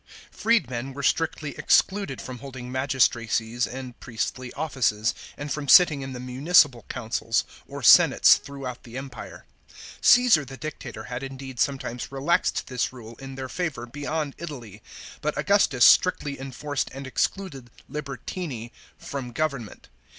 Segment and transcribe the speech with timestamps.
[0.43, 6.19] —Freedmen were strictly excluded from holding magistracies and priestly offices, and from sitting in the
[6.19, 9.45] municipal councils, or senates throughout the Empire.
[10.01, 14.81] Caesar the Dictator had indeed sometimes relaxed this rule in their favour beyond Italy,
[15.21, 19.87] but Augustus strictly enforced and excluded libertini from government.